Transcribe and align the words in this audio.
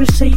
Chrissy. 0.00 0.29